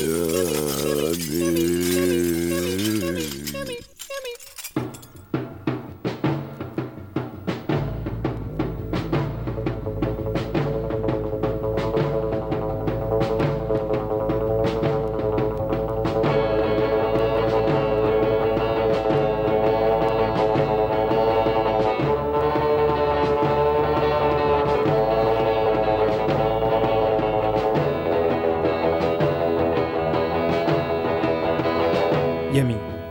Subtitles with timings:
[0.00, 0.29] Yeah.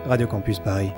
[0.09, 0.91] Radio Campus Paris.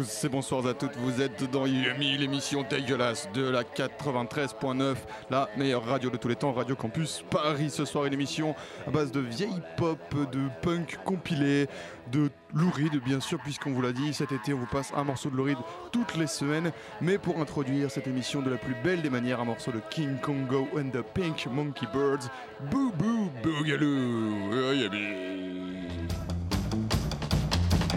[0.00, 4.94] Tous et bonsoir à toutes, vous êtes dans Yumi, l'émission dégueulasse de la 93.9,
[5.28, 7.68] la meilleure radio de tous les temps, Radio Campus Paris.
[7.68, 8.54] Ce soir une émission
[8.86, 9.98] à base de vieille pop,
[10.32, 11.66] de punk compilé,
[12.10, 15.28] de Louride bien sûr puisqu'on vous l'a dit cet été on vous passe un morceau
[15.28, 15.58] de Louride
[15.92, 16.72] toutes les semaines.
[17.02, 20.16] Mais pour introduire cette émission de la plus belle des manières un morceau de King
[20.22, 22.30] Kongo and the Pink Monkey Birds
[22.70, 25.39] Boo Boo Boogaloo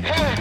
[0.04, 0.34] Hey,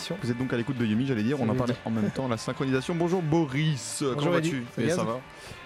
[0.00, 0.18] l'émission.
[0.22, 1.40] Vous êtes donc à l'écoute de Yumi, j'allais dire.
[1.40, 2.94] On en parle en même temps la synchronisation.
[2.94, 4.64] Bonjour Boris, Bonjour, comment vas-tu?
[4.88, 5.20] Ça va va.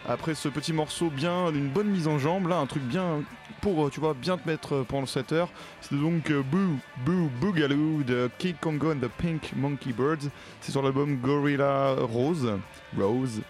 [0.07, 3.23] Après ce petit morceau bien, d'une bonne mise en jambe, là, un truc bien
[3.63, 5.49] pour, euh, tu vois, bien te mettre euh, pendant cette heure.
[5.81, 6.77] C'est donc euh, Boo
[7.07, 10.29] Boo Boogaloo de Kid Congo and the Pink Monkey Birds.
[10.61, 12.53] C'est sur l'album Gorilla Rose.
[12.99, 13.41] Rose.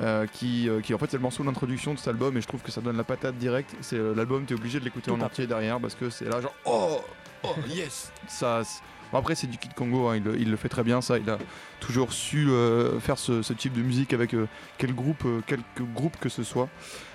[0.00, 2.46] euh, qui, euh, qui en fait c'est le morceau d'introduction de cet album et je
[2.46, 3.74] trouve que ça donne la patate direct.
[3.82, 6.54] C'est euh, l'album, t'es obligé de l'écouter en entier derrière parce que c'est là genre
[6.64, 7.00] oh
[7.44, 8.62] oh yes ça.
[9.12, 11.18] Bon, après c'est du Kid Congo, hein, il, le- il le fait très bien ça.
[11.18, 11.38] Il a
[11.80, 14.46] toujours su euh, faire ce, ce type de musique avec euh,
[14.78, 16.68] quel groupe, euh, quelque groupe que ce soit.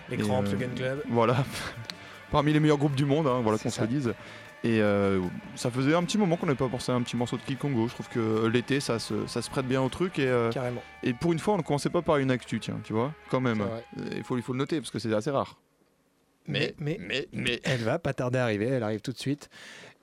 [0.09, 1.01] Les euh, le Gun Club.
[1.09, 1.37] Voilà,
[2.31, 4.13] parmi les meilleurs groupes du monde, hein, voilà qu'on se le dise.
[4.63, 4.81] Et
[5.55, 7.59] ça faisait un petit moment qu'on n'avait pas pensé à un petit morceau de Kid
[7.59, 7.87] Congo.
[7.87, 10.17] Je trouve que l'été, ça se, ça se prête bien au truc.
[10.17, 10.81] Et, Carrément.
[11.03, 13.39] et pour une fois, on ne commençait pas par une actu, tiens, tu vois, quand
[13.41, 13.63] même.
[14.23, 15.55] Faut, il faut le noter parce que c'est assez rare.
[16.47, 17.59] Mais, mais, mais, mais.
[17.63, 19.49] elle va pas tarder à arriver, elle arrive tout de suite.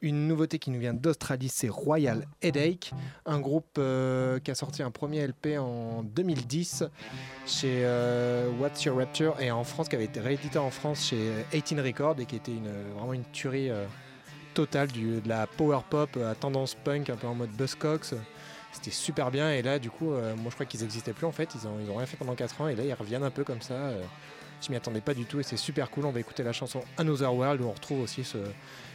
[0.00, 2.91] Une nouveauté qui nous vient d'Australie, c'est Royal Headache,
[3.25, 6.83] un groupe euh, qui a sorti un premier LP en 2010
[7.47, 11.31] chez euh, What's Your Rapture et en France, qui avait été réédité en France chez
[11.53, 13.87] 18 Records et qui était une, vraiment une tuerie euh,
[14.55, 18.15] totale, du, de la power pop à tendance punk, un peu en mode Buzzcocks.
[18.73, 21.50] C'était super bien et là, du coup, moi je crois qu'ils n'existaient plus en fait,
[21.55, 23.45] ils ont, ils ont rien fait pendant 4 ans et là ils reviennent un peu
[23.45, 23.93] comme ça.
[24.62, 26.06] Euh, je m'y attendais pas du tout et c'est super cool.
[26.06, 28.38] On va écouter la chanson Another World où on retrouve aussi ce,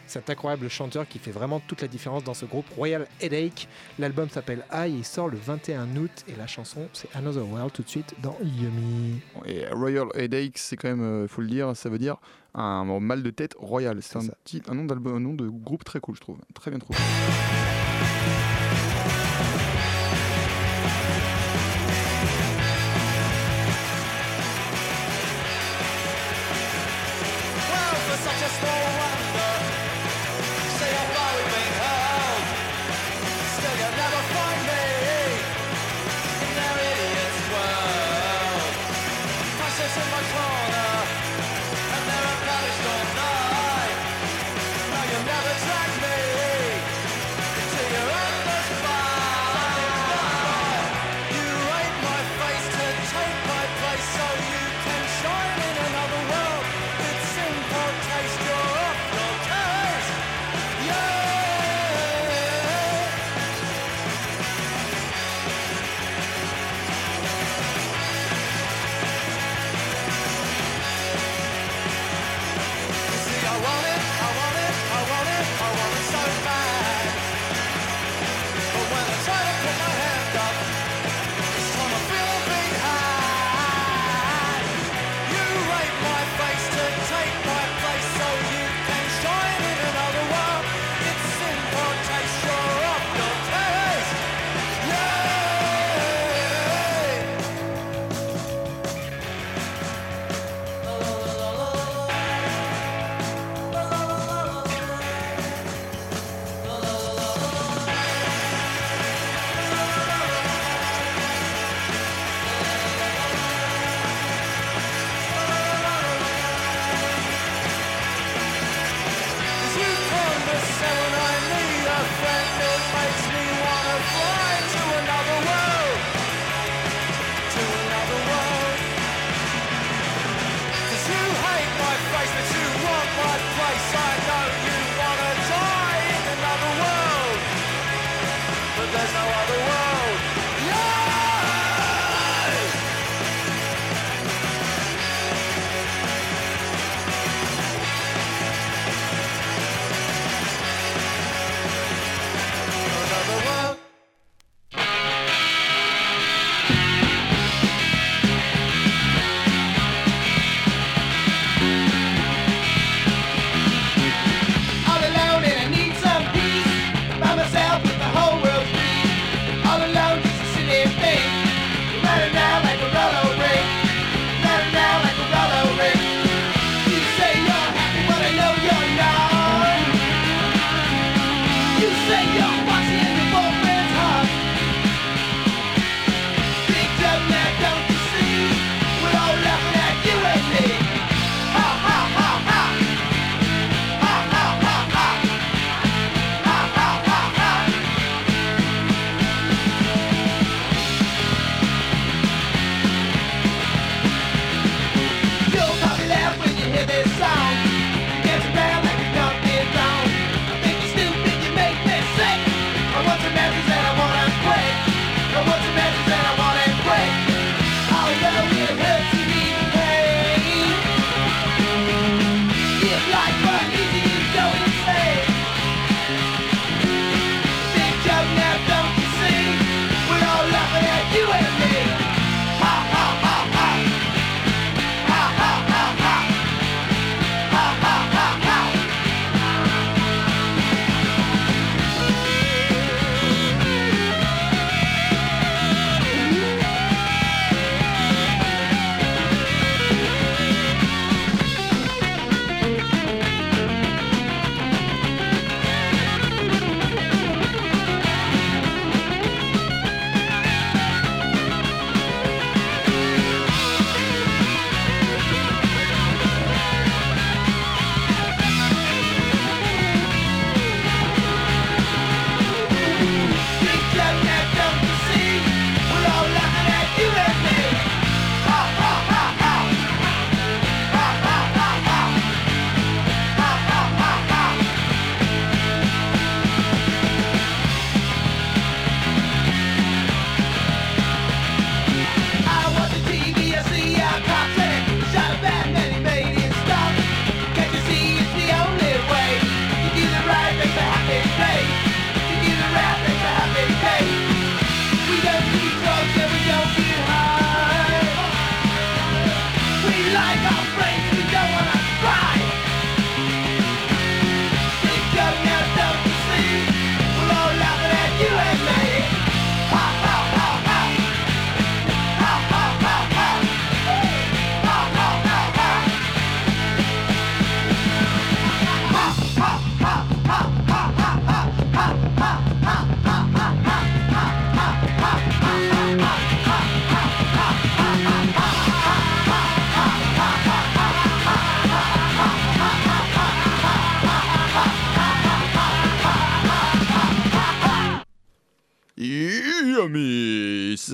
[0.05, 3.67] cet incroyable chanteur qui fait vraiment toute la différence dans ce groupe Royal Headache.
[3.99, 7.71] L'album s'appelle I et il sort le 21 août et la chanson c'est Another World
[7.73, 9.19] tout de suite dans Yummy.
[9.45, 12.17] Et Royal Headache, c'est quand même, il faut le dire, ça veut dire
[12.53, 13.99] un mal de tête royal.
[14.01, 16.37] C'est un, petit- un nom d'album, un nom de groupe très cool, je trouve.
[16.55, 16.97] Très bien trouvé.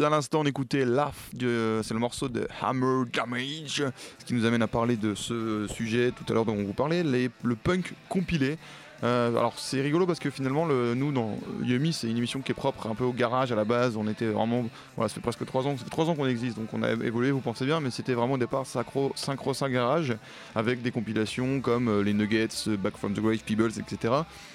[0.03, 3.83] À l'instant, on écoutait Laugh, c'est le morceau de Hammer Damage,
[4.19, 6.11] ce qui nous amène à parler de ce sujet.
[6.11, 8.57] Tout à l'heure dont on vous parlait, les- le punk compilé.
[9.03, 12.53] Euh, alors c'est rigolo parce que finalement le, nous dans Yumi c'est une émission qui
[12.53, 13.97] est propre un peu au garage à la base.
[13.97, 16.55] On était vraiment voilà ça fait presque trois ans ça fait trois ans qu'on existe
[16.57, 19.69] donc on a évolué vous pensez bien mais c'était vraiment au départ synchro synchro 5
[19.73, 20.15] garage
[20.55, 24.13] avec des compilations comme euh, les Nuggets euh, Back from the Grave Peebles etc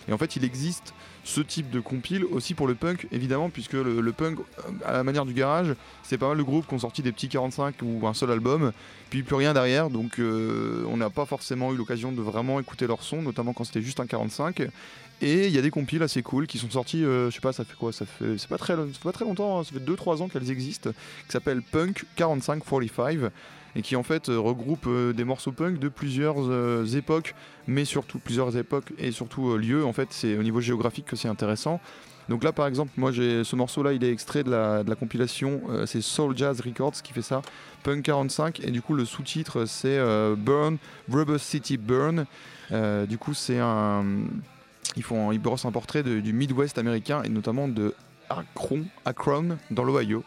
[0.08, 0.94] et en fait il existe
[1.24, 5.04] ce type de compile aussi pour le punk évidemment puisque le, punk euh, à la
[5.04, 8.06] manière du garage c'est pas mal de groupes qui ont sorti des petits 45 ou
[8.06, 8.72] un seul album
[9.10, 12.86] puis plus rien derrière donc euh, on n'a pas forcément eu l'occasion de vraiment écouter
[12.86, 14.62] leur son notamment quand c'était juste un 45
[15.20, 17.52] et il y a des compiles assez cool qui sont sortis euh, je sais pas
[17.52, 20.22] ça fait quoi ça fait c'est pas très pas très longtemps hein, ça fait 2-3
[20.22, 23.18] ans qu'elles existent qui s'appellent Punk 4545
[23.76, 27.34] et qui en fait euh, regroupe euh, des morceaux punk de plusieurs euh, époques
[27.66, 29.84] mais surtout plusieurs époques et surtout lieux.
[29.84, 31.80] En fait c'est au niveau géographique que c'est intéressant.
[32.28, 35.62] Donc là par exemple moi j'ai ce morceau là il est extrait de la, compilation
[35.86, 37.40] c'est Soul Jazz Records qui fait ça
[37.84, 39.98] Punk 45 et du coup le sous-titre c'est
[40.36, 40.76] Burn
[41.10, 42.26] Rubber City Burn.
[42.70, 44.04] Du coup c'est un
[44.96, 47.94] ils font ils brossent un portrait du Midwest américain et notamment de
[48.28, 50.22] Akron Akron dans l'Ohio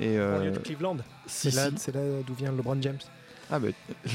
[0.00, 0.96] et euh, Banlieue de Cleveland.
[1.26, 1.74] si, C'est là, si.
[1.78, 2.98] c'est là d'où vient LeBron James.
[3.50, 3.68] Ah bah,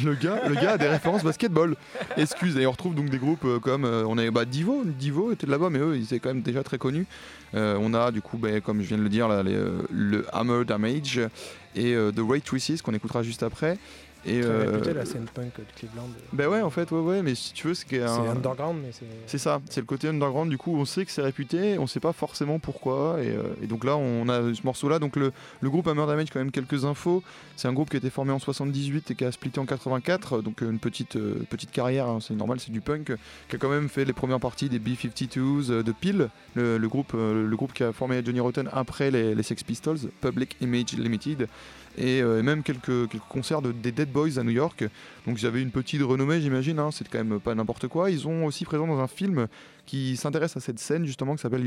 [0.03, 1.75] le gars, le gars a des références basketball.
[2.17, 2.55] Excuse.
[2.57, 5.47] Et on retrouve donc des groupes euh, comme euh, on est bah, Divo, Divo était
[5.47, 7.07] de là-bas, mais eux ils étaient quand même déjà très connus.
[7.55, 9.59] Euh, on a du coup, bah, comme je viens de le dire, là, les,
[9.89, 11.19] le Hammer Damage
[11.75, 13.77] et euh, The Ray Traces qu'on écoutera juste après.
[14.25, 16.09] Et Très euh, réputé, la scène punk de Cleveland.
[16.31, 19.05] bah ouais, en fait, ouais, ouais, mais si tu veux, c'est un, underground, mais c'est.
[19.27, 20.49] c'est ça, c'est le côté underground.
[20.49, 23.17] Du coup, on sait que c'est réputé, on sait pas forcément pourquoi.
[23.21, 24.99] Et, euh, et donc là, on a ce morceau-là.
[24.99, 27.23] Donc le, le groupe Hammer Damage, quand même quelques infos.
[27.55, 30.41] C'est un groupe qui a été formé en 78 et qui a splitté en 84.
[30.41, 33.11] Donc euh, une petite, euh, petite carrière, hein, c'est normal, c'est du punk.
[33.49, 36.89] Qui a quand même fait les premières parties des B-52s euh, de Peel, le, le
[36.89, 40.55] groupe, euh, le groupe qui a formé Johnny Rotten après les, les Sex Pistols, Public
[40.61, 41.47] Image Limited.
[41.97, 44.85] Et euh, même quelques, concerts de, des Dead Boys à New York.
[45.27, 46.79] Donc ils avaient une petite renommée, j'imagine.
[46.79, 48.09] hein, c'est quand même pas n'importe quoi.
[48.09, 49.47] Ils ont aussi présent dans un film
[49.85, 51.65] qui s'intéresse à cette scène justement qui s'appelle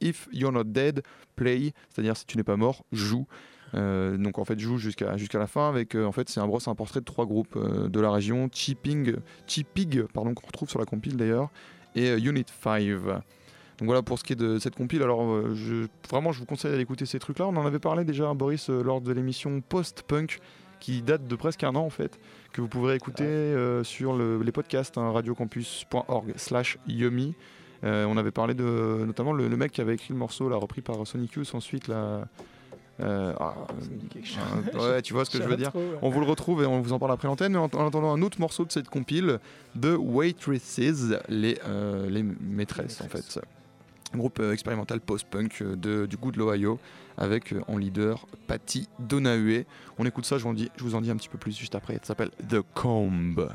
[0.00, 1.02] If You're Not Dead
[1.36, 3.26] Play, c'est-à-dire si tu n'es pas mort, joue.
[3.74, 6.68] Euh, donc en fait joue jusqu'à la fin avec euh, en fait c'est un brosse
[6.68, 9.16] un portrait de trois groupes de la région Cheaping
[9.48, 11.50] Cheapig pardon qu'on retrouve sur la compile d'ailleurs
[11.96, 12.80] et Unit 5
[13.78, 16.46] donc voilà pour ce qui est de cette compile alors euh, je, vraiment je vous
[16.46, 19.12] conseille d'aller écouter ces trucs là on en avait parlé déjà Boris euh, lors de
[19.12, 20.38] l'émission post-punk
[20.80, 22.18] qui date de presque un an en fait
[22.52, 27.34] que vous pourrez écouter euh, sur le- les podcasts hein, radiocampus.org slash yummy
[27.82, 30.56] euh, on avait parlé de notamment le, le mec qui avait écrit le morceau, là,
[30.56, 31.86] repris par Sonic Youth ensuite.
[31.86, 32.26] Là,
[33.00, 33.54] euh, ah,
[34.74, 35.68] ouais, tu vois ce que je veux dire.
[35.68, 35.98] Trop, ouais.
[36.00, 37.52] On vous le retrouve et on vous en parle après l'antenne.
[37.52, 39.38] Mais en, en attendant un autre morceau de cette compile
[39.74, 41.58] de Waitresses, les,
[42.08, 43.38] les maîtresses en fait.
[44.16, 46.78] Groupe euh, expérimental post-punk euh, du goût de l'Ohio
[47.16, 49.66] avec euh, en leader Patty Donahue.
[49.98, 51.56] On écoute ça, je vous, en dis, je vous en dis un petit peu plus
[51.56, 51.94] juste après.
[51.94, 53.48] Ça s'appelle The Comb.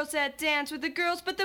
[0.00, 1.36] Girls that dance with the girls, but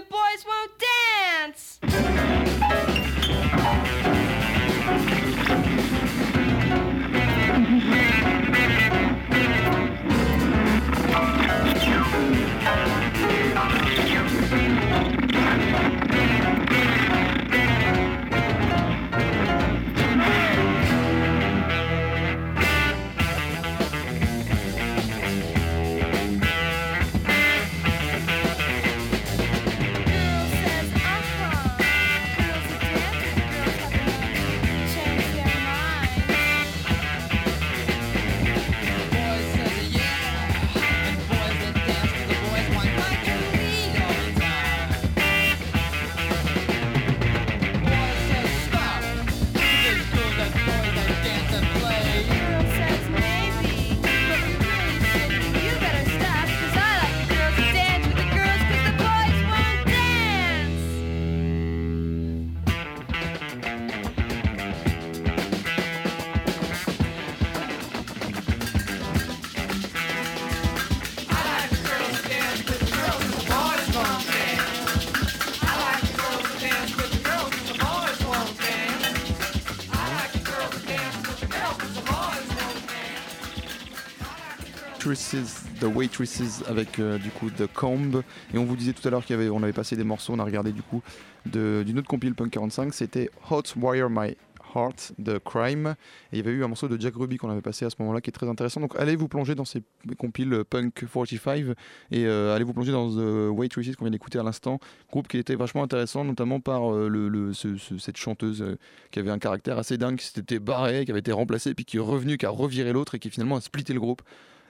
[85.79, 88.23] The Waitresses avec euh, du coup The Comb.
[88.53, 90.71] Et on vous disait tout à l'heure qu'on avait passé des morceaux, on a regardé
[90.71, 91.01] du coup
[91.45, 94.35] d'une autre compile Punk 45, c'était Hot Wire My
[94.75, 95.95] Heart de Crime.
[96.31, 97.95] Et il y avait eu un morceau de Jack Ruby qu'on avait passé à ce
[97.99, 98.81] moment-là qui est très intéressant.
[98.81, 99.83] Donc allez vous plonger dans ces
[100.17, 101.75] compiles Punk 45
[102.11, 104.79] et euh, allez vous plonger dans The Waitresses qu'on vient d'écouter à l'instant.
[105.11, 108.65] Groupe qui était vachement intéressant, notamment par euh, le, le- ce- ce- cette chanteuse
[109.11, 111.97] qui avait un caractère assez dingue, qui s'était barrée, qui avait été remplacée, puis qui
[111.97, 114.23] est revenue, qui a reviré l'autre et qui finalement a splitté le groupe.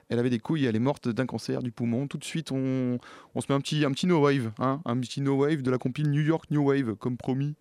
[0.08, 2.06] Elle avait des couilles, elle est morte d'un cancer du poumon.
[2.06, 2.98] Tout de suite, on,
[3.34, 5.70] on se met un petit, un petit no wave, hein, un petit no wave de
[5.70, 7.56] la compile New York New Wave, comme promis.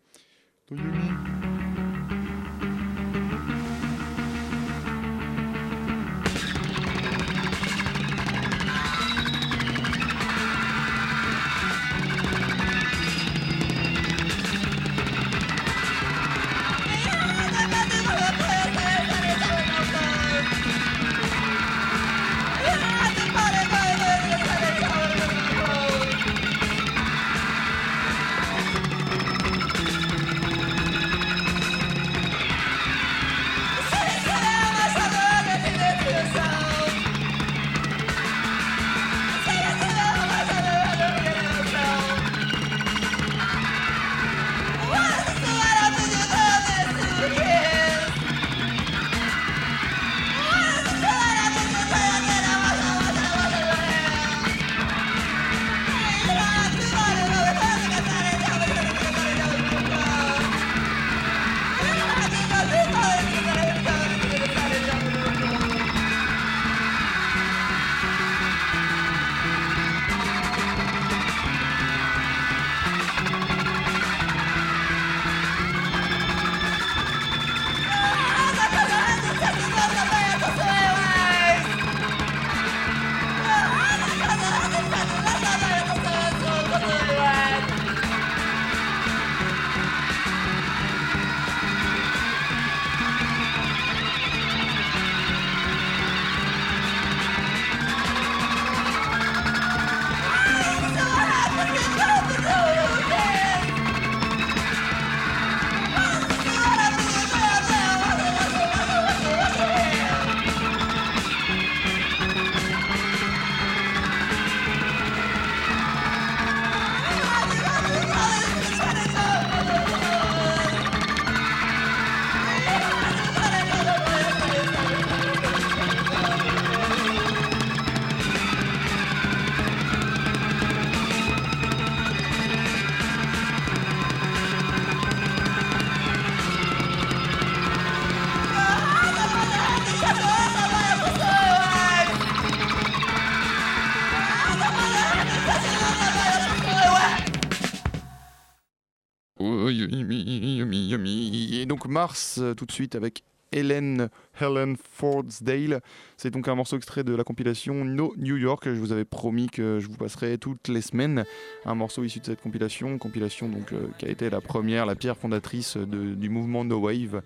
[151.96, 154.10] Mars, euh, tout de suite avec Helen,
[154.42, 155.80] Helen Fordsdale.
[156.18, 158.64] C'est donc un morceau extrait de la compilation No New York.
[158.66, 161.24] Je vous avais promis que je vous passerai toutes les semaines
[161.64, 162.98] un morceau issu de cette compilation.
[162.98, 167.22] Compilation donc, euh, qui a été la première, la pierre fondatrice du mouvement No Wave.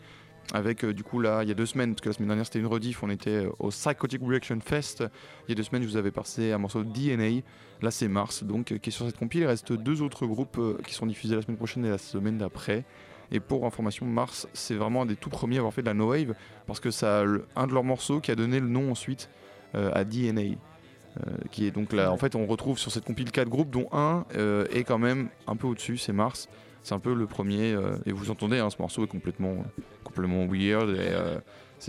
[0.53, 2.45] Avec euh, du coup là, il y a deux semaines, parce que la semaine dernière
[2.45, 5.03] c'était une rediff, on était au Psychotic Reaction Fest.
[5.47, 7.41] Il y a deux semaines, je vous avais passé un morceau de DNA.
[7.82, 9.41] Là, c'est Mars, donc, qui est sur cette compile.
[9.41, 12.86] Il reste deux autres groupes qui sont diffusés la semaine prochaine et la semaine d'après.
[13.32, 15.94] Et pour information, Mars, c'est vraiment un des tout premiers à avoir fait de la
[15.94, 16.34] no wave,
[16.68, 19.30] parce que c'est un de leurs morceaux qui a donné le nom ensuite
[19.76, 20.42] euh, à DNA.
[20.42, 23.88] euh, qui est donc là, en fait, on retrouve sur cette compile quatre groupes, dont
[23.92, 26.50] un euh, est quand même un peu au-dessus, c'est Mars.
[26.82, 29.58] C'est un peu le premier, et vous entendez, hein, ce morceau est complètement,
[30.04, 30.89] complètement weird.
[30.98, 31.13] Et,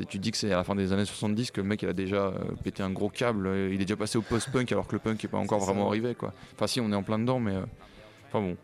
[0.09, 1.93] tu dis que c'est à la fin des années 70 que le mec il a
[1.93, 4.93] déjà euh, pété un gros câble, euh, il est déjà passé au post-punk alors que
[4.95, 5.67] le punk n'est pas encore ça.
[5.67, 6.15] vraiment arrivé.
[6.15, 6.33] Quoi.
[6.55, 7.55] Enfin, si, on est en plein dedans, mais.
[7.55, 7.65] euh,
[8.29, 8.57] Enfin bon.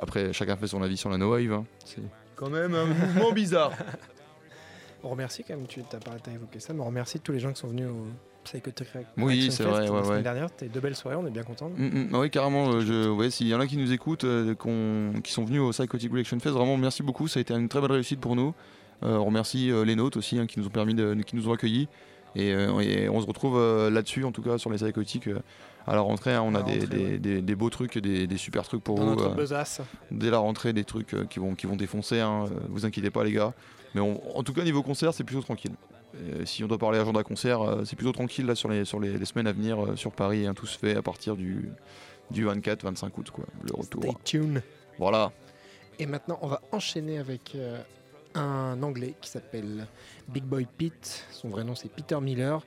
[0.00, 1.52] Après, chacun fait son avis sur la no wave.
[1.52, 1.64] hein.
[1.84, 2.02] C'est
[2.34, 3.72] quand même un mouvement bizarre.
[5.02, 5.98] On remercie quand même, tu t'as
[6.32, 8.06] évoqué ça, mais on remercie tous les gens qui sont venus au
[8.44, 10.48] Psychotic Reaction Oui, c'est Fest vrai, la ouais, dernière.
[10.48, 11.70] C'était deux belles soirées, on est bien contents.
[11.76, 12.70] Mm, mm, oui, carrément.
[12.72, 14.54] euh, je, ouais, S'il y en a qui nous écoutent, euh,
[15.22, 17.28] qui sont venus au Psychotic Reaction Fest, vraiment merci beaucoup.
[17.28, 18.52] Ça a été une très belle réussite pour nous.
[19.04, 21.48] Euh, on remercie euh, les nôtres aussi, hein, qui nous ont permis de, qui nous
[21.48, 21.86] ont accueillis.
[22.36, 25.26] Et, euh, et on se retrouve euh, là-dessus, en tout cas sur les psychotiques.
[25.28, 25.40] euh,
[25.88, 27.18] à la rentrée, hein, on a des, rentrée, des- ouais.
[27.18, 29.10] des- des beaux trucs, des, des super trucs pour Dans vous.
[29.14, 29.36] notre
[30.10, 32.18] dès la rentrée, des trucs qui, vont, qui vont défoncer.
[32.20, 33.54] Hein, vous inquiétez pas, les gars.
[33.94, 35.72] Mais on- en tout cas, niveau concert, c'est plutôt tranquille.
[36.44, 39.16] Si on doit parler agenda concert, euh, c'est plutôt tranquille là sur les, sur les,
[39.18, 40.46] les semaines à venir euh, sur Paris.
[40.46, 41.68] hein, tout se fait à partir du,
[42.30, 44.02] du 24-25 août, quoi, le retour.
[44.02, 44.62] Stay tuned.
[44.98, 45.30] Voilà.
[45.98, 47.78] Et maintenant, on va enchaîner avec euh,
[48.36, 49.86] un anglais qui s'appelle
[50.28, 51.24] Big Boy Pete.
[51.30, 52.64] Son vrai nom, c'est Peter Miller.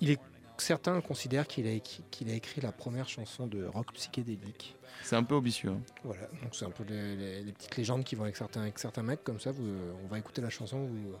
[0.00, 0.20] Il est
[0.58, 4.76] certains considèrent qu'il a, écrit- qu'il a écrit la première chanson de rock psychédélique.
[5.02, 5.70] C'est un peu ambitieux.
[5.70, 5.80] hein.
[6.04, 8.78] Voilà, donc c'est un peu les, les- les petites légendes qui vont avec certains, avec
[8.78, 9.50] certains mecs comme ça.
[9.50, 9.64] Vous,
[10.04, 11.12] on va écouter la chanson, vous,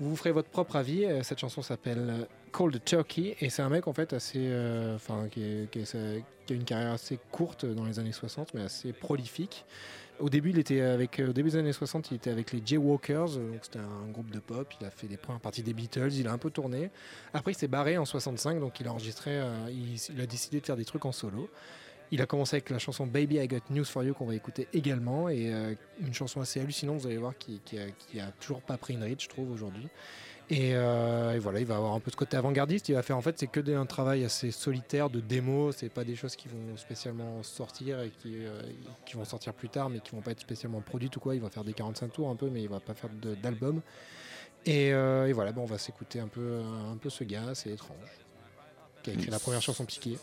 [0.00, 1.04] vous vous ferez votre propre avis.
[1.04, 4.96] Euh, Cette chanson s'appelle Cold Turkey et c'est un mec en fait assez, euh,
[5.30, 9.64] qui a une carrière assez courte dans les années 60, mais assez prolifique.
[10.20, 12.60] Au début, il était avec, euh, au début des années 60, il était avec les
[12.64, 14.72] Jaywalkers, euh, c'était un groupe de pop.
[14.80, 16.90] Il a fait les premières parties des Beatles, il a un peu tourné.
[17.32, 20.66] Après, il s'est barré en 65, donc il a enregistré, euh, il, a décidé de
[20.66, 21.48] faire des trucs en solo.
[22.10, 24.66] Il a commencé avec la chanson Baby I Got News for You qu'on va écouter
[24.72, 25.52] également et
[26.00, 29.20] une chanson assez hallucinante, vous allez voir, qui, qui a toujours pas pris une ride,
[29.20, 29.88] je trouve, aujourd'hui.
[30.50, 32.88] Et, euh, et voilà, il va avoir un peu ce côté avant-gardiste.
[32.88, 35.72] Il va faire en fait, c'est que un travail assez solitaire de démo.
[35.72, 38.62] C'est pas des choses qui vont spécialement sortir et qui, euh,
[39.04, 41.34] qui vont sortir plus tard, mais qui vont pas être spécialement produites ou quoi.
[41.34, 43.10] Il va faire des 45 tours un peu, mais il va pas faire
[43.42, 43.82] d'album.
[44.64, 47.70] Et, euh, et voilà, bon, on va s'écouter un peu, un peu ce gars, c'est
[47.70, 47.96] étrange,
[49.02, 50.18] qui a écrit la première chanson psyché.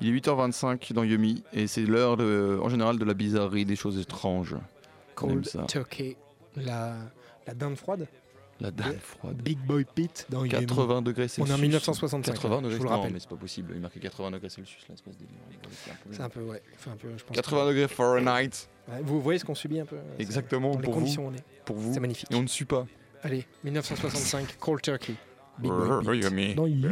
[0.00, 3.98] Il est 8h25 dans Yumi et c'est l'heure en général de la bizarrerie, des choses
[3.98, 4.56] étranges.
[5.14, 5.48] Cold.
[5.68, 6.16] Turkey,
[6.56, 6.96] la,
[7.46, 8.08] la dinde froide,
[8.60, 9.36] La dalle froide.
[9.42, 10.66] Big Boy Pit dans Yumi.
[10.66, 11.46] 80 degrés Celsius.
[11.48, 13.12] On est en 1965, 80 je degrés, vous le non, rappelle.
[13.12, 13.72] mais c'est pas possible.
[13.74, 15.40] Il marquait 80 degrés Celsius, là, espèce de délire.
[15.50, 16.62] Il va laisser un peu- C'est un peu, ouais.
[16.76, 18.50] Enfin, un peu, je pense 80 degrés Fahrenheit.
[18.50, 21.00] que- vous voyez ce qu'on subit un peu euh, Exactement, Dans les pour vous.
[21.00, 21.44] conditions où on est.
[21.64, 21.94] Pour vous.
[21.94, 22.30] C'est magnifique.
[22.30, 22.86] Et on ne suit pas.
[23.22, 25.14] Allez, 1965, Cold Turkey.
[25.58, 26.56] Big Boy Pete.
[26.56, 26.84] Dans Yumi.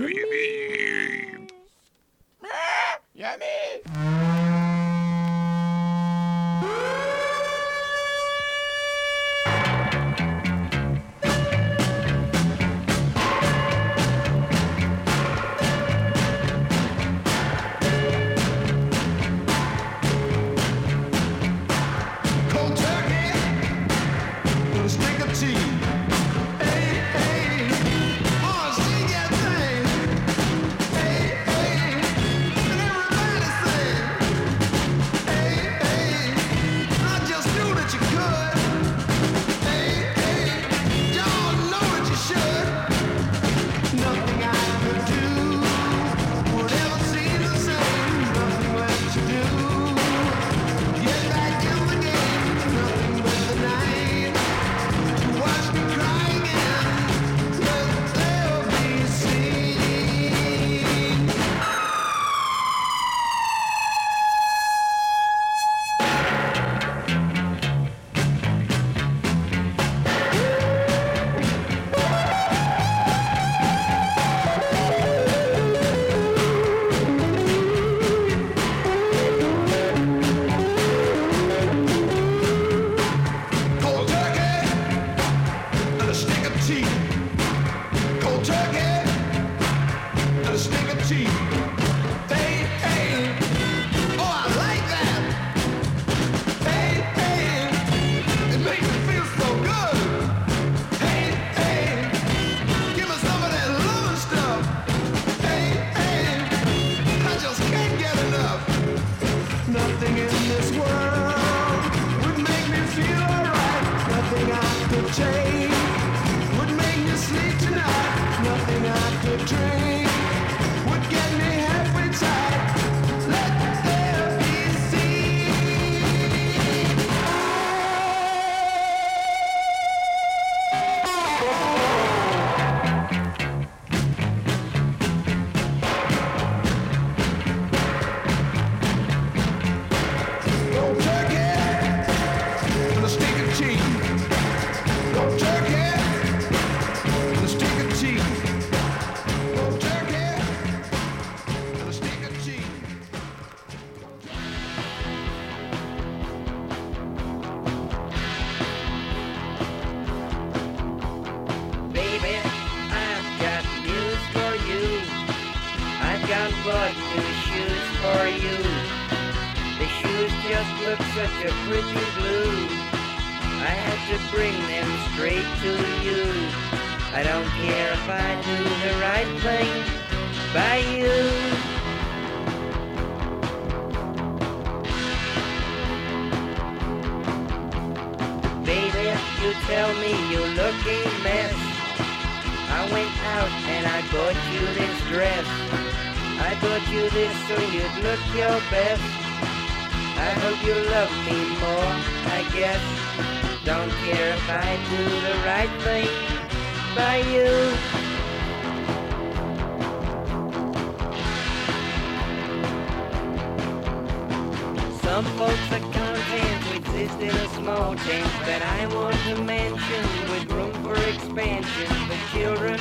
[215.22, 220.02] Some folks are content to exist in a small tent that I want to mention
[220.30, 221.87] with room for expansion.
[222.08, 222.74] But children,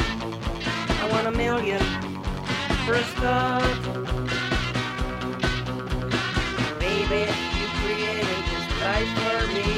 [1.02, 1.84] I want a million
[2.82, 3.82] for a start.
[6.82, 9.70] Baby, you created this life for me.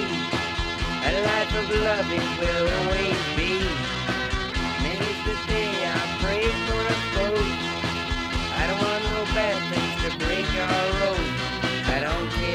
[1.03, 3.59] A life of loving will always be.
[4.79, 7.59] Many's the day I pray for a boat.
[8.55, 11.32] I don't want no bad things to break our road.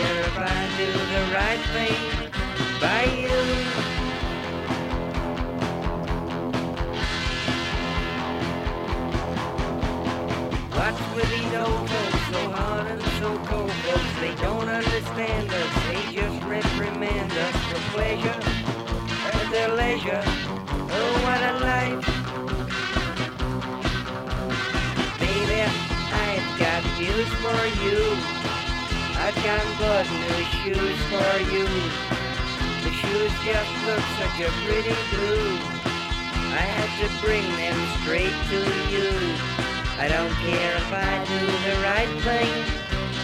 [0.00, 2.02] If I do the right thing
[2.80, 3.38] by you.
[10.78, 14.14] What's with oh, these old folks so hard and so cold, folks?
[14.20, 15.72] They don't understand us.
[15.88, 18.40] They just reprimand us for pleasure
[19.34, 20.22] at their leisure.
[20.24, 22.06] Oh, what a life.
[25.18, 25.60] Baby,
[26.24, 28.37] I've got news for you.
[29.28, 31.66] I've got bought new shoes for you.
[32.82, 35.58] The shoes just look such a pretty blue.
[36.56, 39.10] I had to bring them straight to you.
[39.98, 42.54] I don't care if I do the right thing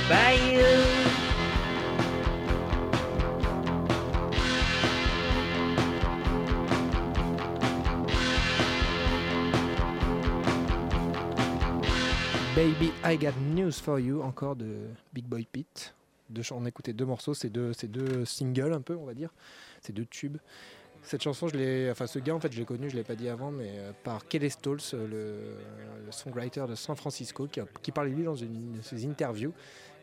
[0.06, 1.23] by you.
[12.64, 15.94] Baby, I Got News for You, encore de Big Boy Pete.
[16.50, 19.28] On a écouté deux morceaux, c'est deux, deux singles un peu, on va dire.
[19.82, 20.38] C'est deux tubes.
[21.02, 23.16] Cette chanson, je l'ai, enfin ce gars en fait, je l'ai connu, je l'ai pas
[23.16, 25.58] dit avant, mais euh, par Kelly Stoltz, euh,
[26.06, 29.52] le, songwriter de San Francisco, qui, a- qui parlait lui dans une de ses interviews,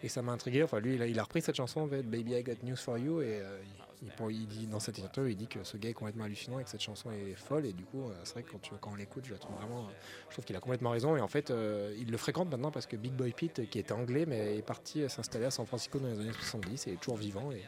[0.04, 0.62] et ça m'a intrigué.
[0.62, 2.76] Enfin lui, il a, il a repris cette chanson, en fait, Baby I Got News
[2.78, 3.58] for You, et euh,
[4.02, 6.24] il, il- pour- il dit dans cette interview, il dit que ce gars est complètement
[6.26, 8.62] hallucinant et que cette chanson est folle, et du coup, euh, c'est vrai que quand,
[8.62, 9.92] tu, quand on l'écoute, je la trouve vraiment, euh,
[10.30, 12.86] je trouve qu'il a complètement raison, et en fait, euh, il le fréquente maintenant parce
[12.86, 16.00] que Big Boy Pete, qui était anglais, mais est parti euh, s'installer à San Francisco
[16.00, 17.62] dans les années 70, et est toujours vivant, et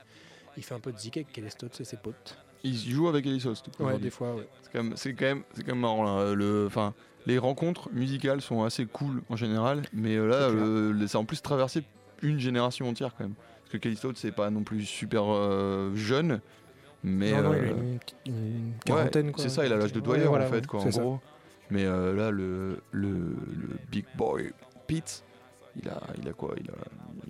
[0.58, 2.38] il fait un peu de zik avec Kelly Stoltz et ses potes.
[2.66, 3.62] Il joue avec Ellie Sauce.
[3.80, 4.48] Ouais, des fois, ouais.
[4.62, 6.04] C'est quand même, c'est quand même, c'est quand même marrant.
[6.06, 6.34] là.
[6.34, 6.70] Le,
[7.26, 11.26] les rencontres musicales sont assez cool en général, mais euh, là, C'est ça a en
[11.26, 11.84] plus traversé
[12.22, 13.34] une génération entière quand même.
[13.74, 16.42] Que Kelly Stott, c'est pas non plus super euh, jeune,
[17.04, 17.72] mais non, non, euh, il a
[18.28, 19.42] une, ouais, quarantaine, quoi.
[19.44, 21.02] c'est ça, il a l'âge de Ouais, Dwyer voilà, en fait, ouais, quoi, en ça.
[21.02, 21.20] gros.
[21.72, 24.52] Mais euh, là, le, le, le Big Boy
[24.86, 25.24] Pete,
[25.82, 26.74] il a, il a quoi Il a,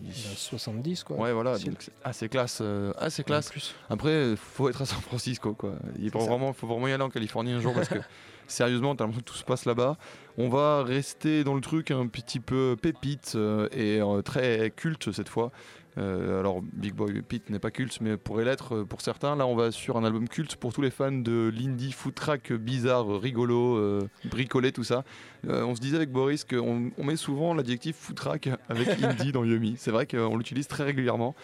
[0.01, 1.15] il- Il a 70, quoi.
[1.17, 3.49] Ouais, voilà, donc c'est assez classe, euh, assez classe.
[3.49, 3.73] Plus.
[3.89, 5.75] Après, faut être à San Francisco, quoi.
[5.97, 7.99] Il faut vraiment, faut vraiment y aller en Californie un jour parce que
[8.47, 9.97] sérieusement, t'as l'impression que tout se passe là-bas.
[10.37, 15.11] On va rester dans le truc un petit peu pépite euh, et euh, très culte
[15.11, 15.51] cette fois.
[15.97, 19.35] Euh, alors, Big Boy Pete n'est pas culte, mais pourrait l'être pour certains.
[19.35, 22.51] Là, on va sur un album culte pour tous les fans de l'indie food track
[22.53, 25.03] bizarre, rigolo, euh, bricolé, tout ça.
[25.47, 29.31] Euh, on se disait avec Boris qu'on on met souvent l'adjectif food track avec indie
[29.31, 29.75] dans Yumi.
[29.77, 31.35] C'est vrai qu'on l'utilise très régulièrement.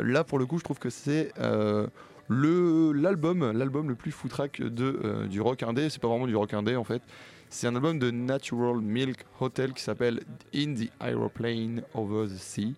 [0.00, 1.32] Là, pour le coup, je trouve que c'est
[2.28, 5.88] le l'album, l'album le plus foutraque de euh, du rock indé.
[5.90, 7.02] C'est pas vraiment du rock indé en fait.
[7.50, 10.20] C'est un album de Natural Milk Hotel qui s'appelle
[10.54, 12.74] In the Aeroplane Over the Sea.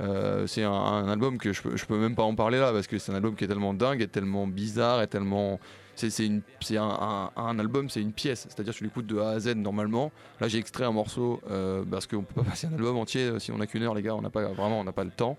[0.00, 2.98] Euh, c'est un, album que je je peux même pas en parler là parce que
[2.98, 5.58] c'est un album qui est tellement dingue, et tellement bizarre, et tellement
[5.94, 8.46] c'est un, un- un album, c'est une pièce.
[8.50, 10.12] C'est-à-dire tu l'écoutes de A à Z normalement.
[10.40, 13.50] Là, j'ai extrait un morceau euh, parce qu'on peut pas passer un album entier si
[13.50, 14.14] on a qu'une heure, les gars.
[14.14, 15.38] On n'a pas vraiment, on n'a pas le temps.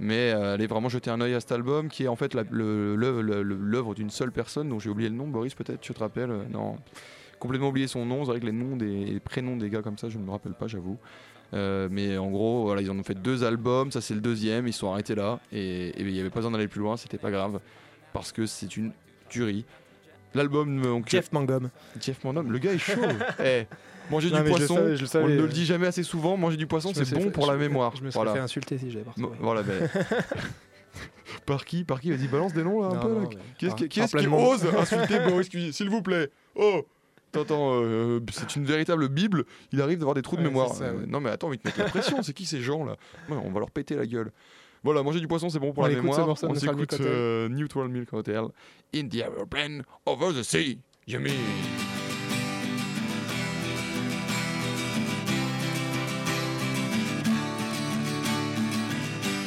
[0.00, 3.94] Mais euh, allez vraiment jeter un œil à cet album qui est en fait l'œuvre
[3.94, 5.28] d'une seule personne dont j'ai oublié le nom.
[5.28, 6.30] Boris, peut-être, tu te rappelles?
[6.30, 6.76] Euh, Non,
[7.38, 8.24] complètement oublié son nom.
[8.24, 10.30] C'est vrai que les noms des les prénoms des gars comme ça, je ne me
[10.30, 10.98] rappelle pas, j'avoue.
[11.52, 13.92] Euh, mais en gros, voilà, ils en ont fait deux albums.
[13.92, 14.66] Ça, c'est le deuxième.
[14.66, 16.96] Ils sont arrêtés là et il n'y avait pas besoin d'aller plus loin.
[16.96, 17.60] C'était pas grave
[18.12, 18.92] parce que c'est une
[19.28, 19.64] tuerie.
[20.34, 21.70] L'album, Jeff Mangum.
[22.00, 23.00] Jeff Mondom, le gars est chaud.
[23.44, 23.66] Eh,
[24.10, 25.24] manger du mais poisson, savais, savais.
[25.24, 26.36] on ne le dit jamais assez souvent.
[26.36, 27.94] Manger du poisson, c'est bon fait- pour la mémoire.
[27.96, 28.32] Je me serais voilà.
[28.34, 29.04] fait insulter si j'avais.
[29.40, 29.88] Voilà, ben.
[31.46, 33.14] par qui Par qui Vas-y, balance des noms là un Non, peu.
[33.14, 33.28] là.
[33.30, 33.74] mais- Qui est-ce
[34.16, 36.30] qui, ose insulter Boris S'il vous plaît.
[36.54, 36.82] Oh
[37.32, 39.44] T'entends, euh, c'est une véritable Bible.
[39.72, 40.68] Il arrive d'avoir des trous de mémoire.
[40.68, 41.06] c'est ça, Euh, ouais.
[41.06, 42.22] Non, mais attends, ils te mettent la pression.
[42.22, 42.94] C'est qui ces gens là?
[43.28, 44.30] Ouais, On va leur péter la gueule.
[44.84, 46.26] Voilà, manger du poisson, c'est bon pour On la mémoire.
[46.26, 47.06] morceau On s'écoute Hotel.
[47.08, 48.44] euh, Neutral Milk Hotel.
[48.94, 50.78] In the aeroplane over the sea.
[51.08, 51.32] Yummy.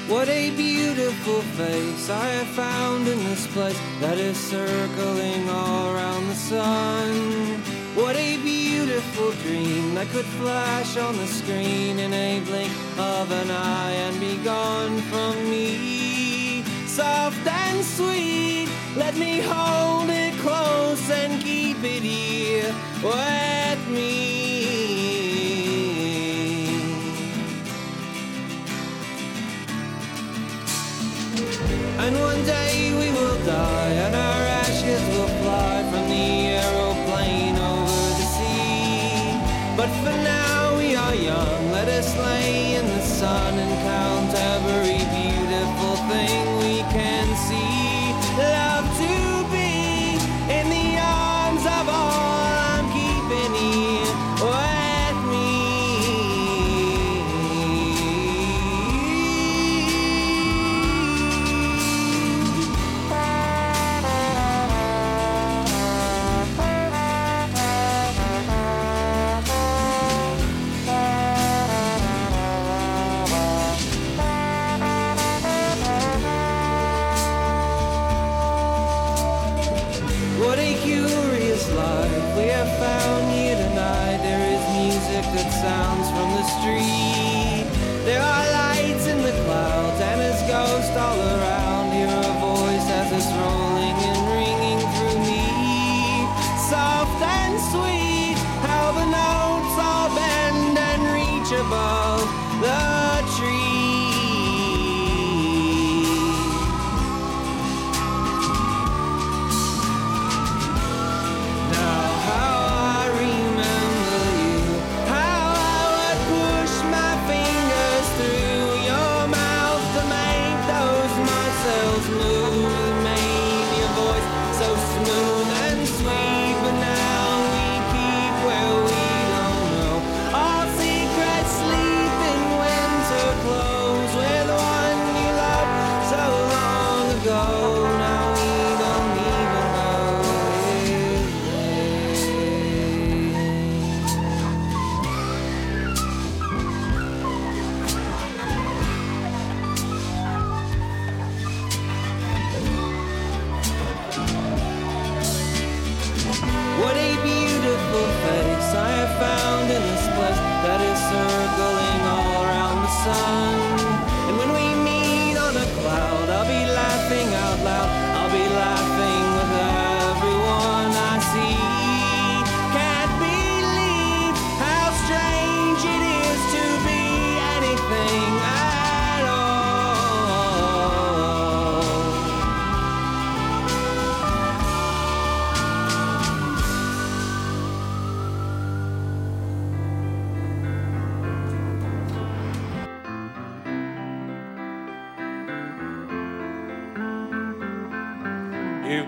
[0.07, 6.27] What a beautiful face I have found in this place that is circling all around
[6.27, 7.57] the sun.
[7.93, 13.51] What a beautiful dream that could flash on the screen in a blink of an
[13.51, 16.63] eye and be gone from me.
[16.85, 24.36] Soft and sweet, let me hold it close and keep it here with me.
[31.99, 38.07] And one day we will die, and our ashes will fly from the aeroplane over
[38.19, 39.33] the sea.
[39.75, 43.56] But for now we are young, let us lay in the sun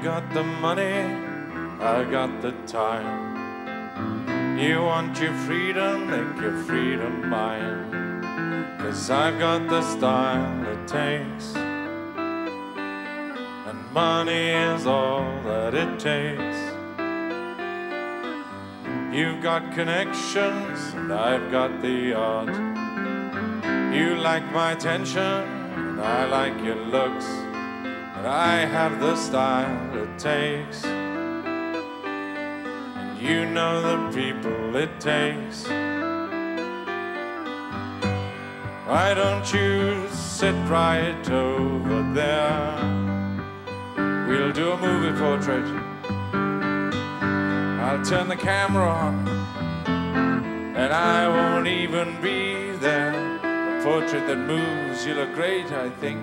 [0.02, 1.04] got the money,
[1.82, 4.58] I got the time.
[4.58, 8.78] You want your freedom, make your freedom mine.
[8.80, 11.54] Cause I've got the style it takes.
[13.68, 16.58] And money is all that it takes.
[19.14, 22.56] You've got connections, and I've got the art.
[23.94, 27.49] You like my attention, and I like your looks.
[28.20, 30.84] And I have the style it takes.
[30.84, 31.78] And
[33.18, 35.64] you know the people it takes.
[38.86, 42.76] Why don't you sit right over there?
[44.28, 45.64] We'll do a movie portrait.
[47.82, 49.28] I'll turn the camera on,
[50.76, 53.14] and I won't even be there.
[53.44, 56.20] A portrait that moves, you look great, I think.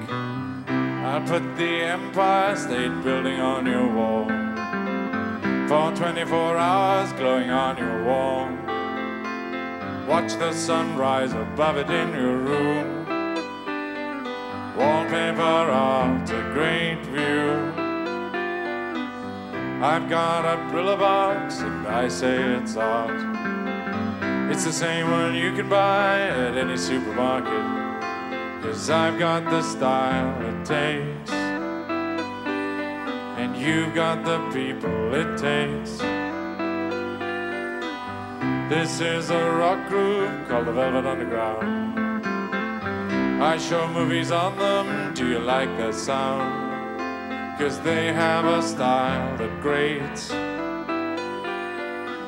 [1.07, 4.27] I'll put the Empire State Building on your wall.
[5.69, 8.51] For 24 hours glowing on your wall.
[10.09, 13.07] Watch the sunrise above it in your room.
[14.77, 17.53] Wallpaper art, a great view.
[19.81, 24.51] I've got a Brillo box and I say it's art.
[24.51, 27.76] It's the same one you can buy at any supermarket.
[28.77, 31.31] Cause I've got the style it takes.
[33.41, 35.93] And you've got the people it takes.
[38.69, 42.23] This is a rock group called the Velvet Underground.
[43.43, 45.15] I show movies on them.
[45.15, 47.59] Do you like the sound?
[47.59, 50.31] Cause they have a style that grates.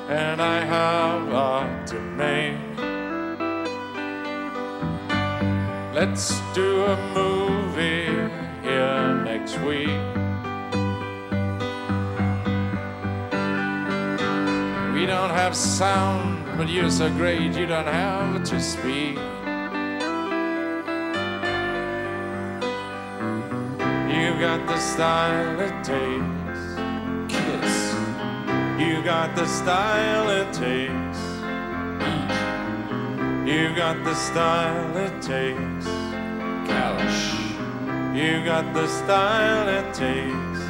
[0.09, 2.88] And I have art to make.
[6.01, 8.07] Let's do a movie
[8.63, 9.89] here next week.
[14.95, 19.17] We don't have sound, but you're so great you don't have to speak.
[24.15, 26.61] You've got the style it takes.
[27.35, 27.95] Kiss.
[28.79, 31.08] You got the style it takes.
[33.49, 35.87] You got the style it takes.
[38.15, 40.61] You got the style it takes.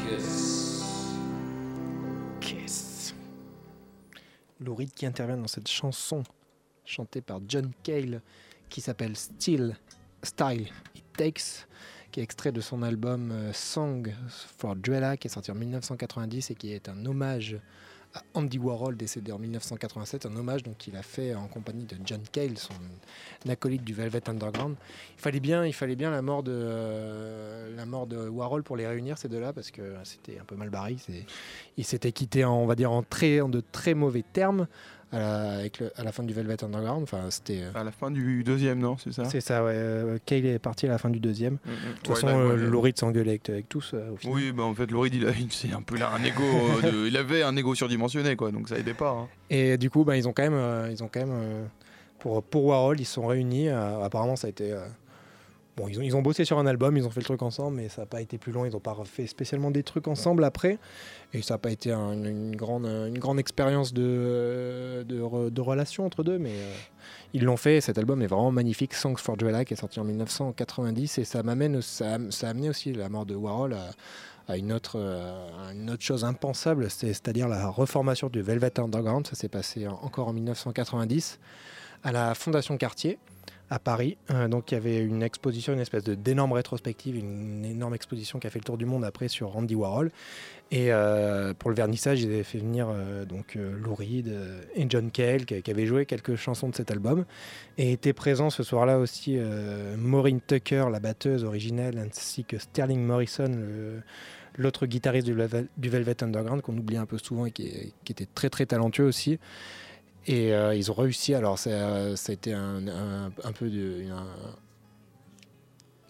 [0.00, 1.14] Kiss.
[2.40, 3.14] Kiss.
[4.60, 6.22] Lou Reed qui intervient dans cette chanson
[6.86, 8.22] chantée par John Cale
[8.70, 9.76] qui s'appelle Still
[10.22, 11.66] Style It Takes,
[12.10, 16.50] qui est extrait de son album euh, Song for Joella qui est sorti en 1990
[16.50, 17.58] et qui est un hommage
[18.14, 22.20] à Andy Warhol décédé en 1987, un hommage qu'il a fait en compagnie de John
[22.32, 22.74] Cale, son
[23.48, 24.76] acolyte du Velvet Underground.
[25.16, 28.76] Il fallait bien, il fallait bien la mort de euh, la mort de Warhol pour
[28.76, 30.96] les réunir ces deux-là parce que c'était un peu mal barré.
[31.76, 34.66] Ils s'étaient quittés en, on va dire en très en de très mauvais termes
[35.12, 37.02] à la, avec le- à la fin du Velvet Underground.
[37.02, 39.64] Enfin, c'était euh, À la fin du deuxième, non C'est ça c'est ça.
[39.64, 39.72] Ouais.
[39.74, 41.54] euh, Cale est parti à la fin du deuxième.
[41.54, 41.72] Mm, mm.
[41.72, 44.36] De toute Ouais, façon, là, euh, Reed s'engueulait avec, avec tous au final.
[44.36, 46.42] Oui, bah en fait, Laurie, il, a- il- c'est un peu là un ego.
[46.82, 49.10] de- il avait un ego surdimensionné, quoi, donc ça aidait pas.
[49.10, 49.28] hein.
[49.50, 51.68] Et du coup, bah, ils ont quand même, ils ont quand même
[52.18, 53.68] pour, pour Warhol, ils sont réunis.
[53.68, 54.74] apparemment, ça a été.
[55.86, 58.06] Ils ont, bossé sur un album, ils ont fait le truc ensemble, mais ça n'a
[58.06, 58.64] pas été plus long.
[58.64, 60.78] Ils n'ont pas refait spécialement des trucs ensemble après.
[61.32, 62.86] Et ça n'a pas été un- une, grande,
[63.38, 66.74] expérience de, de, re- de relation entre deux, mais euh,
[67.34, 67.80] ils l'ont fait.
[67.80, 68.94] Cet album est vraiment magnifique.
[68.94, 71.18] Songs for Joella, qui est sorti en 1990.
[71.18, 73.90] Et ça m'amène, a- amené aussi la mort de Warhol à
[74.50, 79.26] à une autre, euh, une autre chose impensable, c'est- c'est-à-dire la reformation du Velvet Underground.
[79.26, 81.38] Ça s'est passé en- encore en 1990
[82.02, 83.18] à la Fondation Cartier
[83.70, 84.16] à Paris.
[84.30, 88.46] Euh, donc il y avait une exposition, une espèce d'énorme rétrospective, une énorme exposition qui
[88.46, 90.10] a fait le tour du monde après sur Andy Warhol.
[90.70, 94.34] Et euh, pour le vernissage, ils avaient fait venir euh, donc euh, Lou Reed
[94.74, 97.24] et John Cale qui, qui avaient joué quelques chansons de cet album.
[97.78, 99.38] Et était présent ce soir-là aussi
[99.96, 103.50] Maureen Tucker, la batteuse originelle, ainsi que Sterling Morrison,
[104.56, 108.50] l'autre guitariste du, Velvet- Underground qu'on oublie un peu souvent et qui, qui était très
[108.50, 109.38] très talentueux aussi.
[110.28, 111.34] Et euh, ils ont réussi.
[111.34, 112.82] Alors, ça, a été un,
[113.58, 114.04] peu de,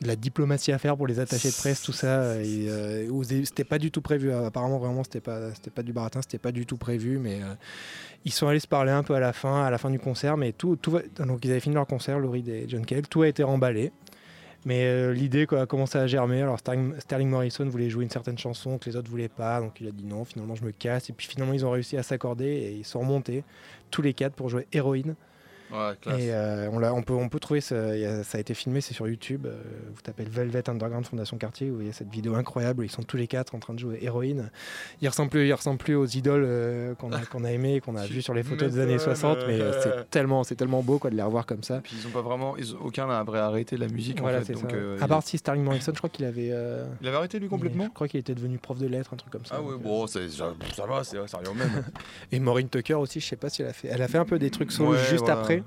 [0.01, 2.23] la diplomatie à faire pour les attachés de presse, tout ça.
[2.23, 4.33] Euh, c'était pas du tout prévu.
[4.33, 7.19] Apparemment, vraiment, c'était pas, pas du baratin, c'était pas du tout prévu.
[7.19, 7.55] Mais euh,
[8.25, 10.37] ils sont allés se parler un peu à la fin, à la fin du concert.
[10.37, 13.07] Mais tout, tout va- donc ils avaient fini leur concert, Laurie et John Cale.
[13.07, 13.93] Tout a été remballé.
[14.69, 16.43] Mais euh, l'idée a commencé à germer.
[16.43, 19.81] Alors Sterling, Sterling Morrison voulait jouer une certaine chanson que les autres voulaient pas, donc
[19.81, 20.27] il a dit non.
[20.27, 21.09] Finalement, je me casse.
[21.09, 23.45] Et puis finalement, ils ont réussi à s'accorder et ils sont remontés
[23.91, 25.15] tous les quatre pour jouer Héroïne.
[25.73, 25.93] Ouais.
[26.19, 28.41] Et euh, on, l'a- on peut, on peut trouver ça, il y a- ça a
[28.41, 29.47] été filmé, c'est sur YouTube.
[29.47, 29.61] euh,
[29.95, 32.81] vous tapez Velvet Underground Fondation Quartier, vous voyez cette vidéo incroyable.
[32.81, 34.51] où Ils sont tous les quatre en train de jouer héroïne.
[35.03, 37.97] Ils ressemblent plus, ils ressemblent plus aux idoles euh, qu'on a, qu'on a aimées, qu'on
[37.97, 39.15] a vues sur les photos des années m'étonnes.
[39.17, 41.81] 60, mais euh, c'est tellement, c'est tellement beau quoi de les revoir comme ça.
[41.83, 44.55] Puis ils ont pas vraiment, ils ont- aucun n'a arrêté la musique Voilà, en fait.
[44.55, 46.47] Donc, à il- part si Sterling Morrison, je crois qu'il avait.
[47.01, 47.85] il avait arrêté lui complètement.
[47.85, 49.57] Je crois qu'il était devenu prof de lettres, un truc comme ça.
[49.59, 51.85] Ah euh, bon, ça, ça va, c'est au même.
[52.33, 53.89] Et Maureen Tucker aussi, je sais pas si elle a fait.
[53.89, 55.41] Elle a fait un peu des trucs solo Ouais, juste voilà.
[55.41, 55.58] après.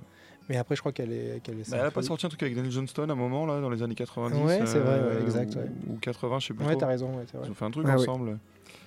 [0.52, 1.38] Mais après, je crois qu'elle est.
[1.38, 3.62] est Bah, elle a pas sorti un truc avec Daniel Johnston à un moment là
[3.62, 5.72] dans les années 90 Ouais, c'est vrai, ouais, euh, exact, ou- ouais.
[5.88, 7.08] ou 80 je sais plus Ouais, t'as raison.
[7.16, 7.48] ouais, vrai.
[7.48, 8.02] Ils ont fait un truc Ah oui.
[8.02, 8.38] ensemble.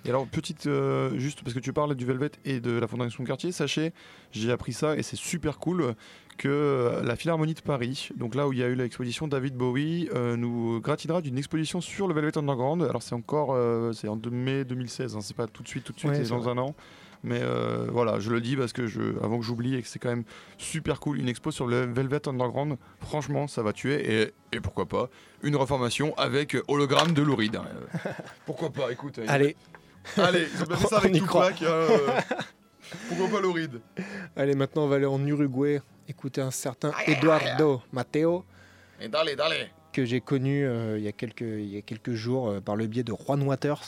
[0.04, 3.24] Et alors, petite, euh, juste parce que tu parles du Velvet et de la Fondation
[3.24, 3.94] Quartier, sachez,
[4.32, 5.94] j'ai appris ça et c'est super cool
[6.36, 9.54] que euh, la Philharmonie de Paris, donc là où il y a eu l'exposition David
[9.54, 12.82] Bowie, euh, nous gratinera d'une exposition sur le Velvet Underground.
[12.82, 15.94] Alors, c'est encore, euh, c'est en mai 2016, hein, c'est pas tout de suite, tout
[15.94, 16.52] de suite, Ouais, c'est c'est dans vrai.
[16.52, 16.74] un an.
[17.24, 19.98] Mais euh, voilà, je le dis parce que je, avant que j'oublie et que c'est
[19.98, 20.24] quand même
[20.58, 21.18] super cool.
[21.18, 24.22] Une expo sur le Velvet Underground, franchement, ça va tuer.
[24.22, 25.08] Et, et pourquoi pas,
[25.42, 27.56] une reformation avec hologramme de Louride.
[27.56, 28.10] Euh,
[28.46, 29.18] pourquoi pas, écoute.
[29.26, 29.56] Allez,
[30.18, 31.14] Allez, ils ont bien fait ça avec.
[31.14, 31.62] Tupac.
[31.62, 31.98] hein, euh,
[33.08, 33.80] pourquoi pas Louride?
[34.36, 38.44] Allez, maintenant on va aller en Uruguay écouter un certain Eduardo Mateo
[39.00, 39.68] Et d'aller, d'aller.
[39.94, 42.76] que j'ai connu euh, il, y a quelques, il y a quelques jours euh, par
[42.76, 43.80] le biais de Juan Waters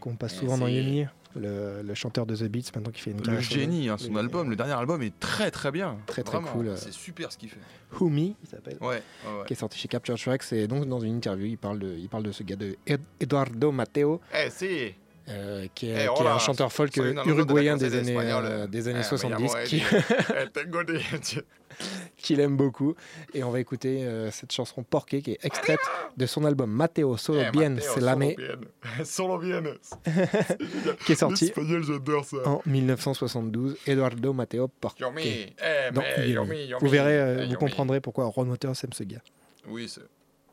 [0.00, 1.04] qu'on passe souvent dans Yumi,
[1.36, 4.18] le, le chanteur de The Beats maintenant qui fait une Le génie, hein, son Le-
[4.20, 5.96] album, le dernier album est très très bien.
[6.06, 6.76] Très, très Vraiment, cool, euh.
[6.76, 7.60] C'est super ce qu'il fait.
[7.98, 8.76] Who Me, il s'appelle.
[8.80, 9.44] Ouais, ouais, ouais.
[9.46, 12.08] qui est sorti chez Capture Tracks et donc dans une interview il parle de, il
[12.08, 14.94] parle de ce gars de Ed- Eduardo Mateo Eh, si
[15.28, 18.88] euh, qui, est, Eh, qui est hola, un chanteur folk uruguayen des années, euh, des
[18.88, 19.82] années Eh, me 70 llamo qui,
[22.16, 22.94] Qu'il aime beaucoup
[23.34, 25.80] et on va écouter euh, cette chanson Porqué qui est extraite
[26.16, 29.04] de son album Mateo Solo Eh, Bien Mateo, Se Lame solo bien.
[29.04, 29.62] Solo bien.
[31.06, 32.36] qui est sorti ça.
[32.48, 35.90] en 1972 Eduardo Mateo Porqué Yomi, eh,
[36.28, 36.66] Yomi.
[36.66, 37.56] Yomi, vous verrez euh, eh, vous Yomi.
[37.56, 39.22] comprendrez pourquoi Ron Waters aime ce gars
[39.66, 40.02] Oui, c'est.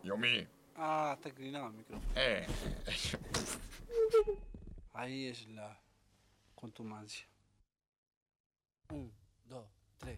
[0.04, 0.46] Yomi.
[0.78, 2.02] Ah, el micrófono.
[2.16, 2.46] Eh.
[4.94, 5.80] Ahí es la
[6.56, 7.26] contumacia.
[8.90, 9.10] Un,
[9.50, 9.66] dos,
[10.00, 10.18] tres,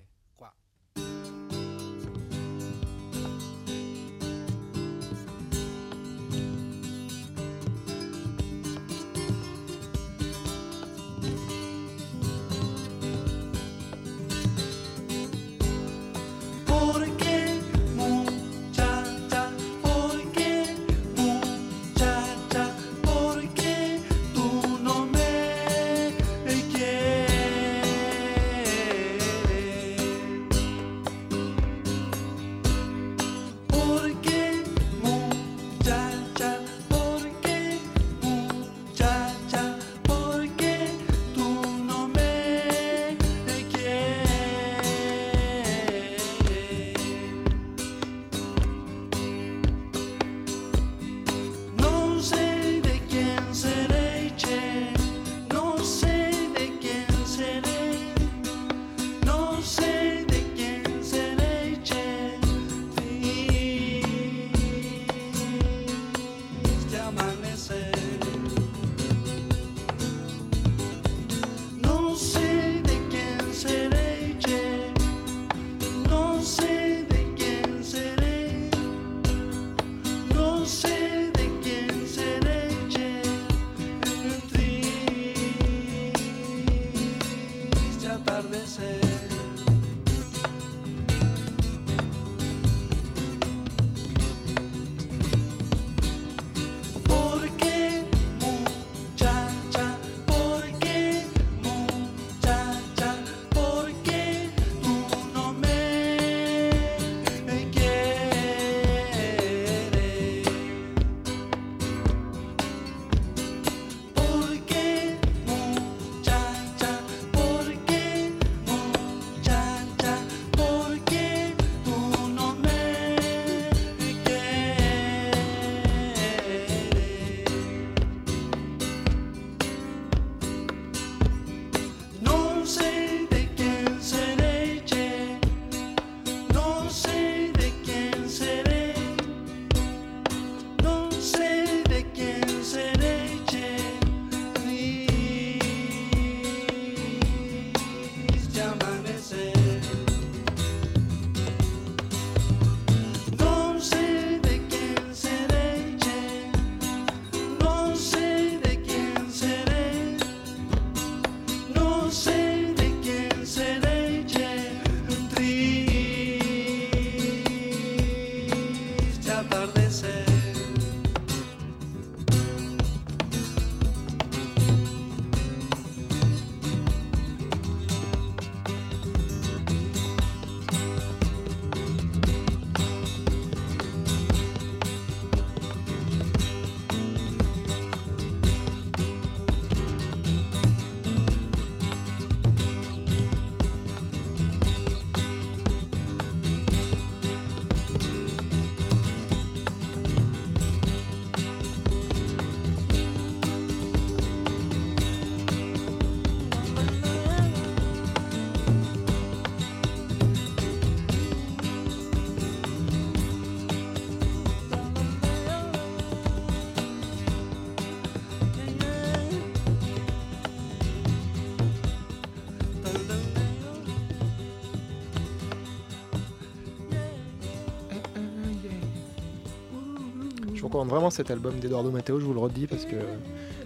[230.70, 232.96] recommande vraiment cet album d'Eduardo Matteo, je vous le redis parce que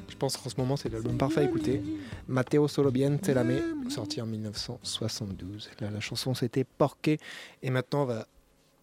[0.07, 1.81] je pense qu'en ce moment c'est l'album parfait à écouter.
[2.29, 5.69] Matteo Solo Bien Te Lame, sorti en 1972.
[5.81, 7.17] Là, la chanson c'était Porqué
[7.61, 8.25] et maintenant on va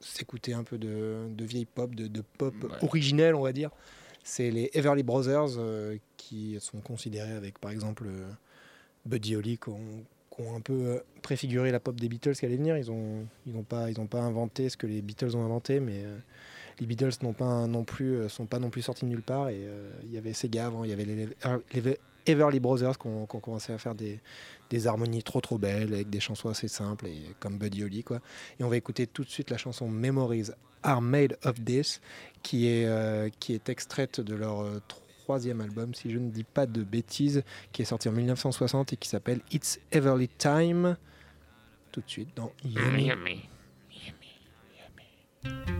[0.00, 2.68] s'écouter un peu de, de vieille pop, de, de pop Ouais.
[2.82, 3.70] originelle on va dire.
[4.22, 8.28] C'est les Everly Brothers euh, qui sont considérés avec par exemple euh,
[9.06, 10.04] Buddy Holly qui ont,
[10.54, 12.76] un peu euh, préfiguré la pop des Beatles qui allait venir.
[12.76, 15.80] Ils n'ont ils ont pas, ils ont pas inventé ce que les Beatles ont inventé,
[15.80, 16.02] mais
[16.80, 19.48] les Beatles n'ont pas non plus, euh, sont pas non plus sortis de nulle part.
[19.48, 21.28] Et euh, il y avait Sega avant, il y avait les,
[21.74, 24.20] les Everly Brothers qui ont, commencé à faire des,
[24.70, 28.20] des harmonies trop trop belles avec des chansons assez simples et comme Buddy Holly quoi.
[28.58, 30.50] Et on va écouter tout de suite la chanson Memories
[30.82, 32.00] Are Made of This
[32.42, 34.80] qui est, euh, qui est extraite de leur euh,
[35.24, 38.96] troisième album, si je ne dis pas de bêtises, qui est sorti en 1960 et
[38.96, 40.96] qui s'appelle It's Everly Time.
[41.92, 43.48] Tout de suite dans Yummy.
[45.42, 45.79] Take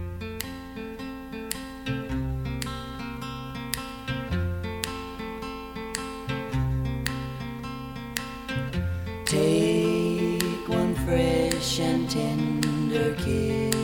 [13.00, 13.74] tender kiss.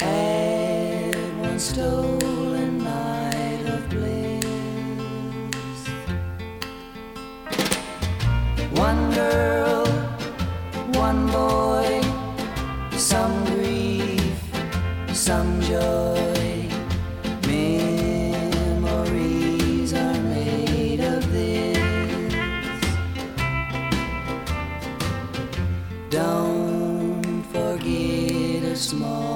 [0.00, 4.44] Add one stolen night of bliss.
[8.72, 9.86] One girl,
[10.94, 12.00] one boy,
[12.96, 14.40] some grief,
[15.12, 16.05] some joy.
[27.78, 29.35] forget us more.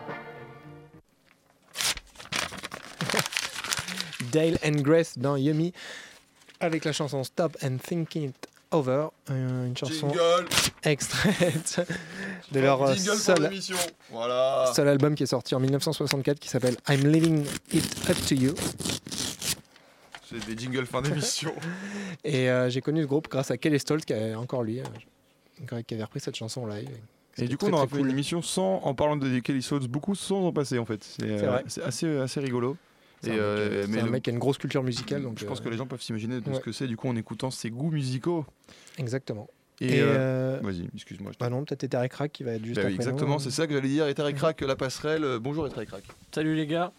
[4.31, 5.73] Dale and Grace dans Yummy
[6.59, 10.47] avec la chanson Stop and Thinking It Over, euh, une chanson Jingle.
[10.83, 11.81] extraite
[12.53, 13.75] de leur euh, seul, l'émission.
[14.09, 14.71] Voilà.
[14.73, 18.53] seul album qui est sorti en 1964 qui s'appelle I'm Leaving It Up to You.
[20.31, 21.53] C'est des jingles fin d'émission.
[22.23, 25.81] Et euh, j'ai connu ce groupe grâce à Kelly Stolt, qui est encore lui, euh,
[25.81, 26.89] qui avait repris cette chanson live.
[27.37, 28.11] Et du coup, très, on aura fait une cool.
[28.11, 31.03] émission sans, en parlant de Kelly Souls, beaucoup sans en passer en fait.
[31.03, 31.25] C'est
[32.05, 32.77] euh, assez rigolo.
[33.23, 35.21] C'est un, Et, mec, euh, euh, un le- mec qui a une grosse culture musicale.
[35.21, 37.07] Donc, je pense euh, que les gens peuvent s'imaginer de ce que c'est du coup
[37.07, 38.45] en écoutant ses goûts musicaux.
[38.97, 39.47] Exactement.
[39.83, 41.31] Et, Et, euh, euh, vas-y, excuse-moi.
[41.33, 43.33] je bah non, peut-être Ether et Crack qui va être juste Bah oui, après exactement,
[43.35, 43.39] nous.
[43.41, 44.07] c'est ça que j'allais dire.
[44.07, 45.23] Ether et Crack, la passerelle.
[45.23, 46.03] Euh, Bonjour Ether et Crack.
[46.31, 46.91] Salut les gars,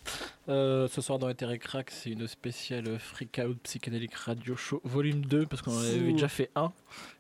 [0.49, 4.81] Euh, ce soir dans Ether et Crack, c'est une spéciale Freak Out Psychedelic Radio Show
[4.85, 6.73] volume 2 parce qu'on en avait déjà fait un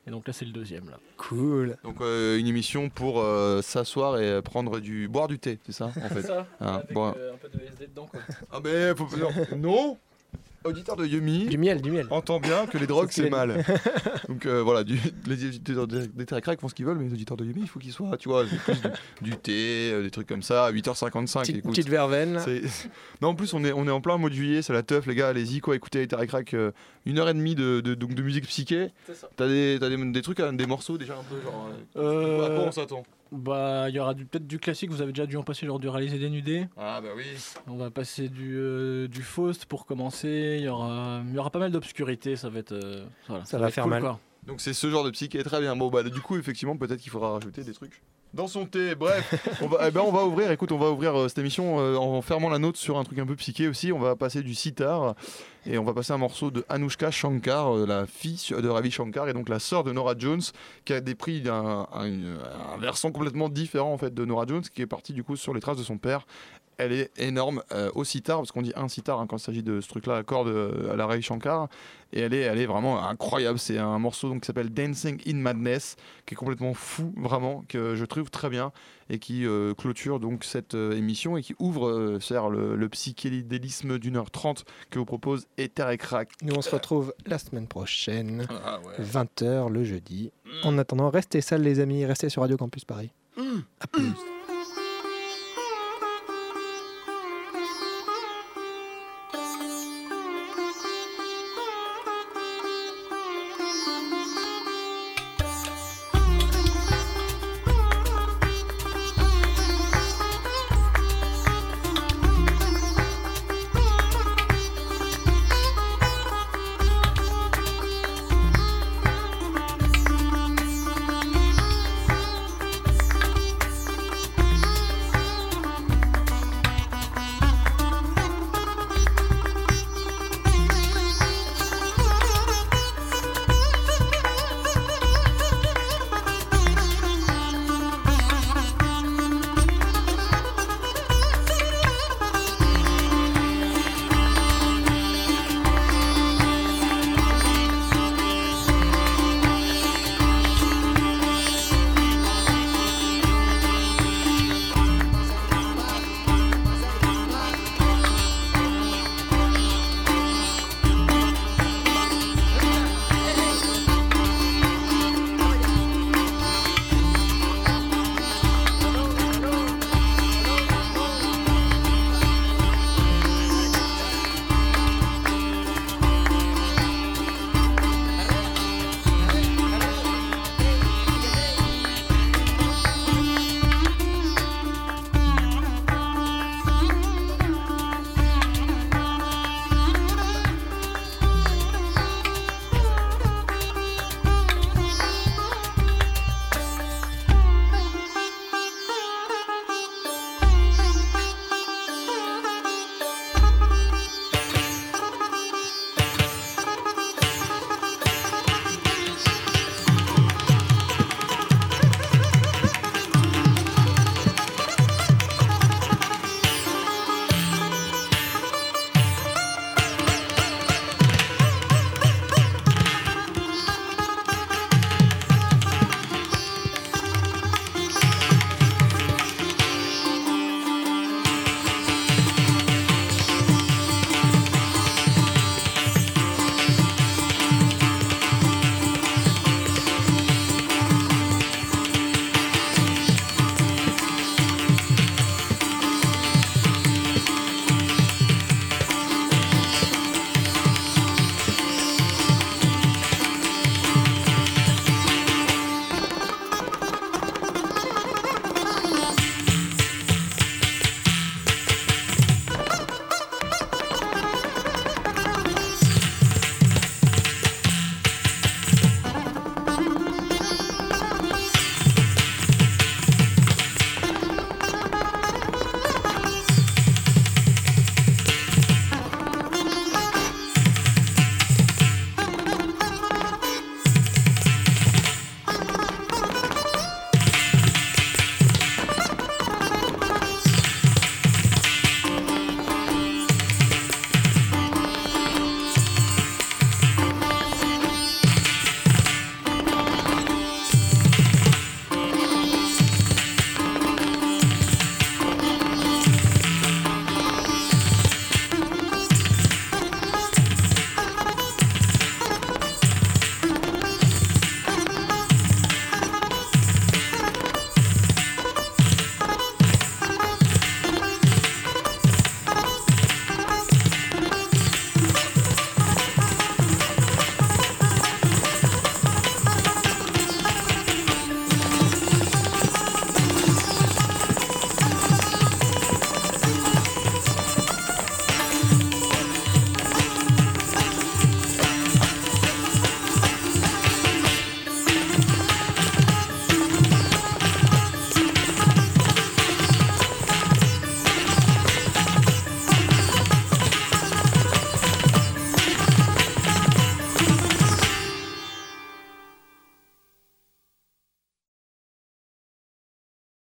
[0.09, 0.99] et donc là c'est le deuxième là.
[1.17, 1.77] Cool.
[1.85, 5.87] Donc euh, une émission pour euh, s'asseoir et prendre du boire du thé, c'est ça
[5.97, 6.23] en fait.
[6.23, 7.15] ça, Ah, avec bon.
[7.17, 8.21] euh, un peu de SD dedans quoi.
[8.51, 9.07] Ah mais faut
[9.57, 9.97] non.
[10.65, 11.47] Auditeur de Yumi.
[11.47, 12.07] Du miel, du miel.
[12.11, 13.65] Entend bien que les drogues C'est mal.
[14.29, 15.47] Donc euh, voilà, du, les
[15.77, 17.93] auditeurs et Crack font ce qu'ils veulent, mais les auditeurs de Yumi, il faut qu'ils
[17.93, 18.75] soient, tu vois, plus
[19.23, 21.41] du, du thé, euh, des trucs comme ça, à 8h55.
[21.41, 21.71] Petite, écoute.
[21.73, 22.41] petite verveine.
[23.21, 25.07] Non, en plus, on est, on est en plein mois de juillet, c'est la teuf,
[25.07, 25.29] les gars.
[25.29, 26.71] Allez-y, quoi, écoutez Ether et Crack, euh,
[27.07, 28.91] une heure et demie de, de, donc de musique psyché.
[29.07, 29.29] C'est ça.
[29.37, 31.69] T'as des, t'as des, des trucs, hein, des morceaux déjà un peu genre.
[31.97, 33.05] euh, à quoi on s'attend?
[33.39, 35.79] Bah il y aura du- peut-être du classique, vous avez déjà dû en passer lors
[35.79, 36.67] du réalisé dénudé.
[36.77, 37.25] Ah bah oui.
[37.67, 41.51] On va passer du, euh, du Faust pour commencer, il y aura, il y aura
[41.51, 42.73] pas mal d'obscurité, ça va être...
[42.73, 44.03] euh, voilà, Ça va faire cool, mal.
[44.03, 44.21] quoi.
[44.47, 45.77] Donc c'est ce genre de psyché, très bien.
[45.77, 48.03] Bon bah du coup, effectivement, peut-être qu'il faudra rajouter des trucs.
[48.35, 51.15] Dans son thé, bref, on va, eh ben, on va ouvrir, écoute, on va ouvrir
[51.15, 53.93] euh, cette émission euh, en fermant la note sur un truc un peu psyché aussi.
[53.93, 55.15] On va passer du sitar
[55.67, 59.29] et on va passer un morceau de Anushka Shankar, euh, la fille de Ravi Shankar
[59.29, 60.41] et donc la sœur de Nora Jones,
[60.87, 64.63] qui a des prix d'un un, un versant complètement différent en fait de Nora Jones,
[64.63, 66.25] qui est partie du coup sur les traces de son père.
[66.85, 69.63] Elle est énorme euh, au sitar, parce qu'on dit un sitar hein, quand il s'agit
[69.63, 71.69] de ce truc-là, à corde euh, à la Ravi Shankar.
[72.13, 73.59] Et elle est, elle est vraiment incroyable.
[73.59, 77.95] C'est un morceau donc, qui s'appelle Dancing in Madness, qui est complètement fou, vraiment, que
[77.95, 78.73] je trouve très bien
[79.13, 82.19] et qui euh, clôture donc cette euh, émission et qui ouvre euh,
[82.51, 86.31] le, le psychédélisme d'une heure trente que vous propose Ether et Crack.
[86.43, 89.05] Nous, on se retrouve la semaine prochaine, Ah ouais.
[89.05, 90.33] 20h le jeudi.
[90.65, 92.05] En attendant, restez sales, les amis.
[92.07, 93.11] Restez sur Radio Campus Paris.
[93.81, 94.13] À plus.